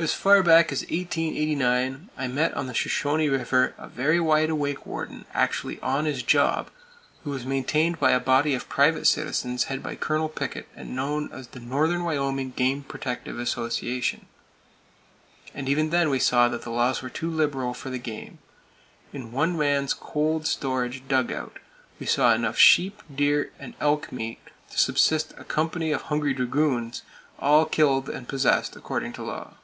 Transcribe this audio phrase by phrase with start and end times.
[0.00, 4.86] As far back as 1889, I met on the Shoshone River a very wide awake
[4.86, 6.70] warden, actually "on his job,"
[7.24, 10.28] who was maintained by a body of private citizens headed by Col.
[10.28, 14.26] Pickett and known as the Northern Wyoming Game Protective Association.
[15.52, 18.38] And even then we saw that the laws were too liberal for the game.
[19.12, 21.58] In one man's cold storage dug out
[21.98, 24.38] we saw enough sheep, deer and elk meat
[24.70, 27.02] to subsist a company of hungry dragoons,
[27.40, 29.54] all killed and possessed according to law.